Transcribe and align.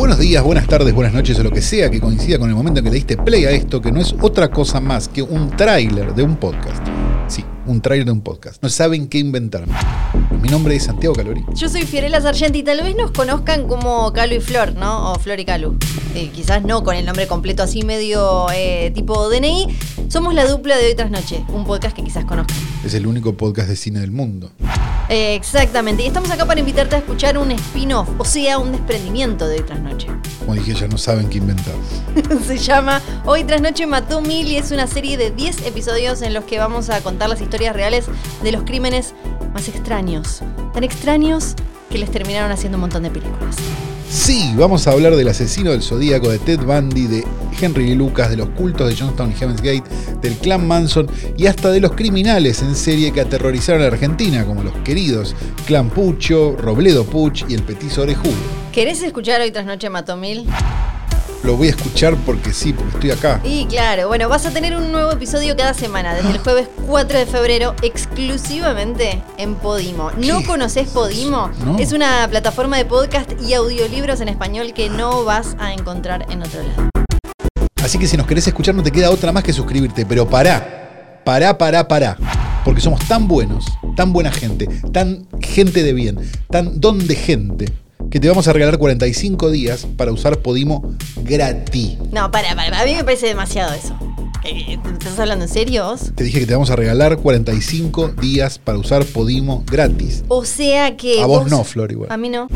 Buenos 0.00 0.18
días, 0.18 0.42
buenas 0.42 0.66
tardes, 0.66 0.94
buenas 0.94 1.12
noches 1.12 1.38
o 1.38 1.42
lo 1.42 1.50
que 1.50 1.60
sea 1.60 1.90
que 1.90 2.00
coincida 2.00 2.38
con 2.38 2.48
el 2.48 2.56
momento 2.56 2.78
en 2.78 2.84
que 2.84 2.90
le 2.90 2.96
diste 2.96 3.18
play 3.18 3.44
a 3.44 3.50
esto, 3.50 3.82
que 3.82 3.92
no 3.92 4.00
es 4.00 4.14
otra 4.22 4.48
cosa 4.48 4.80
más 4.80 5.08
que 5.08 5.20
un 5.20 5.50
tráiler 5.50 6.14
de 6.14 6.22
un 6.22 6.36
podcast. 6.36 6.82
Sí, 7.28 7.44
un 7.66 7.80
tráiler 7.80 8.06
de 8.06 8.12
un 8.12 8.20
podcast. 8.20 8.62
No 8.62 8.68
saben 8.68 9.08
qué 9.08 9.18
inventarme. 9.18 9.74
Mi 10.40 10.48
nombre 10.48 10.74
es 10.76 10.84
Santiago 10.84 11.14
Calori. 11.14 11.44
Yo 11.54 11.68
soy 11.68 11.82
Fiorella 11.82 12.20
Sargenti 12.20 12.60
y 12.60 12.62
tal 12.62 12.82
vez 12.82 12.96
nos 12.96 13.10
conozcan 13.10 13.68
como 13.68 14.12
Calu 14.12 14.36
y 14.36 14.40
Flor, 14.40 14.74
¿no? 14.74 15.12
O 15.12 15.18
Flor 15.18 15.38
y 15.38 15.44
Calu. 15.44 15.76
Eh, 16.14 16.30
quizás 16.34 16.62
no 16.62 16.82
con 16.82 16.96
el 16.96 17.04
nombre 17.04 17.26
completo 17.26 17.62
así 17.62 17.82
medio 17.82 18.46
eh, 18.54 18.90
tipo 18.94 19.28
DNI. 19.28 19.66
Somos 20.08 20.34
la 20.34 20.46
dupla 20.46 20.76
de 20.76 20.86
Hoy 20.86 20.94
Tras 20.94 21.10
Noche, 21.10 21.44
un 21.48 21.64
podcast 21.64 21.94
que 21.94 22.02
quizás 22.02 22.24
conozcan. 22.24 22.56
Es 22.84 22.94
el 22.94 23.06
único 23.06 23.34
podcast 23.34 23.68
de 23.68 23.76
cine 23.76 24.00
del 24.00 24.10
mundo. 24.10 24.50
Eh, 25.08 25.34
exactamente, 25.34 26.04
y 26.04 26.06
estamos 26.06 26.30
acá 26.30 26.46
para 26.46 26.60
invitarte 26.60 26.94
a 26.94 26.98
escuchar 27.00 27.36
un 27.36 27.50
spin-off, 27.50 28.08
o 28.16 28.24
sea, 28.24 28.58
un 28.58 28.70
desprendimiento 28.70 29.48
de 29.48 29.56
Hoy 29.56 29.62
Tras 29.66 29.80
Noche. 29.80 30.06
Como 30.38 30.54
dije, 30.54 30.72
ya 30.72 30.86
no 30.86 30.98
saben 30.98 31.28
qué 31.28 31.38
inventar. 31.38 31.74
Se 32.46 32.56
llama 32.56 33.02
Hoy 33.24 33.42
Tras 33.42 33.60
Noche 33.60 33.88
Mató 33.88 34.20
Mil 34.20 34.46
y 34.46 34.56
es 34.56 34.70
una 34.70 34.86
serie 34.86 35.16
de 35.16 35.32
10 35.32 35.66
episodios 35.66 36.22
en 36.22 36.32
los 36.32 36.44
que 36.44 36.58
vamos 36.58 36.90
a 36.90 37.00
contar 37.00 37.28
las 37.28 37.40
historias 37.40 37.49
reales 37.58 38.06
de 38.42 38.52
los 38.52 38.62
crímenes 38.64 39.14
más 39.52 39.68
extraños. 39.68 40.42
Tan 40.72 40.84
extraños 40.84 41.54
que 41.90 41.98
les 41.98 42.10
terminaron 42.10 42.52
haciendo 42.52 42.76
un 42.76 42.82
montón 42.82 43.02
de 43.02 43.10
películas. 43.10 43.56
Sí, 44.08 44.52
vamos 44.56 44.88
a 44.88 44.90
hablar 44.90 45.14
del 45.14 45.28
asesino 45.28 45.70
del 45.70 45.82
zodíaco, 45.82 46.30
de 46.30 46.40
Ted 46.40 46.60
Bundy, 46.60 47.06
de 47.06 47.24
Henry 47.60 47.94
Lucas, 47.94 48.28
de 48.28 48.36
los 48.36 48.48
cultos 48.50 48.88
de 48.88 48.96
Johnstown 48.96 49.30
y 49.30 49.34
Heaven's 49.34 49.62
Gate, 49.62 49.84
del 50.20 50.34
clan 50.34 50.66
Manson 50.66 51.08
y 51.36 51.46
hasta 51.46 51.70
de 51.70 51.78
los 51.78 51.92
criminales 51.92 52.60
en 52.62 52.74
serie 52.74 53.12
que 53.12 53.20
aterrorizaron 53.20 53.82
a 53.82 53.84
la 53.84 53.92
Argentina, 53.92 54.44
como 54.44 54.64
los 54.64 54.74
queridos 54.78 55.36
Clan 55.64 55.90
Pucho, 55.90 56.56
Robledo 56.56 57.04
Puch 57.04 57.44
y 57.48 57.54
el 57.54 57.62
Petiso 57.62 58.02
Orejudo. 58.02 58.34
¿Querés 58.72 59.00
escuchar 59.02 59.40
Hoy 59.42 59.52
Tras 59.52 59.66
Noche 59.66 59.88
Mató 59.90 60.16
Mil? 60.16 60.44
Lo 61.42 61.56
voy 61.56 61.68
a 61.68 61.70
escuchar 61.70 62.16
porque 62.26 62.52
sí, 62.52 62.74
porque 62.74 62.92
estoy 62.94 63.10
acá. 63.12 63.40
Y 63.44 63.64
claro, 63.64 64.08
bueno, 64.08 64.28
vas 64.28 64.44
a 64.44 64.50
tener 64.50 64.76
un 64.76 64.92
nuevo 64.92 65.10
episodio 65.10 65.56
cada 65.56 65.72
semana, 65.72 66.14
desde 66.14 66.30
el 66.32 66.38
jueves 66.38 66.68
4 66.86 67.18
de 67.18 67.24
febrero, 67.24 67.74
exclusivamente 67.80 69.22
en 69.38 69.54
Podimo. 69.54 70.10
¿No 70.18 70.42
conoces 70.44 70.88
Podimo? 70.88 71.50
No. 71.64 71.78
Es 71.78 71.92
una 71.92 72.28
plataforma 72.28 72.76
de 72.76 72.84
podcast 72.84 73.30
y 73.40 73.54
audiolibros 73.54 74.20
en 74.20 74.28
español 74.28 74.74
que 74.74 74.90
no 74.90 75.24
vas 75.24 75.56
a 75.58 75.72
encontrar 75.72 76.26
en 76.30 76.42
otro 76.42 76.62
lado. 76.62 76.90
Así 77.82 77.98
que 77.98 78.06
si 78.06 78.18
nos 78.18 78.26
querés 78.26 78.46
escuchar 78.46 78.74
no 78.74 78.82
te 78.82 78.92
queda 78.92 79.10
otra 79.10 79.32
más 79.32 79.42
que 79.42 79.54
suscribirte, 79.54 80.04
pero 80.04 80.28
pará, 80.28 81.22
pará, 81.24 81.56
pará, 81.56 81.88
pará. 81.88 82.18
Porque 82.66 82.82
somos 82.82 83.00
tan 83.08 83.26
buenos, 83.26 83.64
tan 83.96 84.12
buena 84.12 84.30
gente, 84.30 84.66
tan 84.92 85.26
gente 85.40 85.82
de 85.82 85.94
bien, 85.94 86.18
tan 86.50 86.78
don 86.78 87.06
de 87.06 87.16
gente, 87.16 87.72
que 88.10 88.18
te 88.18 88.28
vamos 88.28 88.48
a 88.48 88.52
regalar 88.52 88.76
45 88.76 89.50
días 89.50 89.86
para 89.96 90.12
usar 90.12 90.38
Podimo 90.38 90.96
gratis. 91.22 91.96
No, 92.10 92.30
para, 92.30 92.54
para, 92.56 92.80
a 92.80 92.84
mí 92.84 92.94
me 92.96 93.04
parece 93.04 93.26
demasiado 93.26 93.72
eso. 93.72 93.96
Eh, 94.42 94.78
¿Te 94.82 94.90
estás 94.90 95.18
hablando 95.18 95.44
en 95.44 95.50
serio 95.50 95.84
vos? 95.84 96.12
Te 96.16 96.24
dije 96.24 96.40
que 96.40 96.46
te 96.46 96.54
vamos 96.54 96.70
a 96.70 96.76
regalar 96.76 97.18
45 97.18 98.08
días 98.08 98.58
para 98.58 98.78
usar 98.78 99.04
Podimo 99.04 99.62
gratis. 99.64 100.24
O 100.28 100.44
sea 100.44 100.96
que. 100.96 101.22
A 101.22 101.26
vos 101.26 101.48
no, 101.48 101.62
Flor, 101.62 101.92
igual. 101.92 102.10
A 102.10 102.16
mí 102.16 102.28
no. 102.28 102.48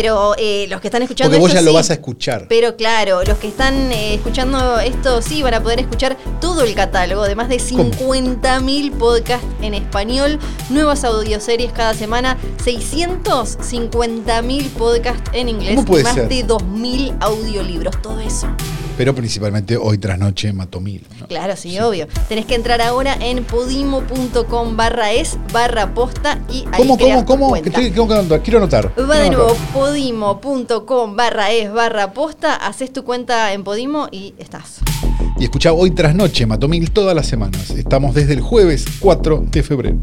Pero 0.00 0.36
eh, 0.38 0.68
los 0.70 0.80
que 0.80 0.86
están 0.86 1.02
escuchando. 1.02 1.32
Porque 1.32 1.40
vos 1.40 1.50
esto 1.50 1.60
ya 1.60 1.64
lo 1.64 1.72
sí. 1.72 1.74
vas 1.74 1.90
a 1.90 1.94
escuchar. 1.94 2.46
Pero 2.48 2.76
claro, 2.76 3.24
los 3.24 3.36
que 3.38 3.48
están 3.48 3.90
eh, 3.90 4.14
escuchando 4.14 4.78
esto 4.78 5.20
sí 5.22 5.42
van 5.42 5.54
a 5.54 5.60
poder 5.60 5.80
escuchar 5.80 6.16
todo 6.40 6.62
el 6.62 6.72
catálogo 6.76 7.24
de 7.24 7.34
más 7.34 7.48
de 7.48 7.58
¿Cómo? 7.58 7.90
50.000 7.90 8.92
podcasts 8.92 9.44
en 9.60 9.74
español, 9.74 10.38
nuevas 10.70 11.02
audioseries 11.02 11.72
cada 11.72 11.94
semana, 11.94 12.38
650.000 12.64 14.68
podcasts 14.68 15.30
en 15.32 15.48
inglés 15.48 15.74
¿Cómo 15.74 15.88
puede 15.88 16.02
y 16.02 16.04
más 16.04 16.14
ser? 16.14 16.28
de 16.28 16.46
2.000 16.46 17.16
audiolibros, 17.18 18.00
todo 18.00 18.20
eso. 18.20 18.46
Pero 18.98 19.14
principalmente 19.14 19.76
hoy 19.76 19.96
tras 19.98 20.18
noche 20.18 20.52
mató 20.52 20.80
mil. 20.80 21.06
¿no? 21.20 21.28
Claro, 21.28 21.54
sí, 21.54 21.78
obvio. 21.78 22.08
Tenés 22.28 22.46
que 22.46 22.56
entrar 22.56 22.82
ahora 22.82 23.16
en 23.20 23.44
podimo.com 23.44 24.76
barra 24.76 25.12
es 25.12 25.38
barra 25.52 25.94
posta 25.94 26.40
y 26.50 26.64
ahí 26.72 26.78
¿Cómo, 26.78 26.98
cómo, 26.98 27.24
cómo? 27.24 27.52
Que 27.52 27.68
estoy, 27.68 27.92
que 27.92 27.92
quiero 27.92 28.58
anotar. 28.58 28.88
Va 28.88 28.94
quiero 29.04 29.22
de 29.22 29.30
nuevo. 29.30 29.56
podimo.com 29.88 31.16
barra 31.16 31.50
es 31.50 31.72
barra 31.72 32.12
posta, 32.12 32.54
haces 32.56 32.92
tu 32.92 33.04
cuenta 33.04 33.54
en 33.54 33.64
Podimo 33.64 34.08
y 34.12 34.34
estás. 34.36 34.80
Y 35.38 35.44
escuchá 35.44 35.72
hoy 35.72 35.92
tras 35.92 36.14
noche 36.14 36.44
mató 36.44 36.68
mil 36.68 36.90
todas 36.90 37.16
las 37.16 37.26
semanas. 37.26 37.70
Estamos 37.70 38.14
desde 38.14 38.34
el 38.34 38.42
jueves 38.42 38.84
4 39.00 39.44
de 39.50 39.62
febrero. 39.62 39.96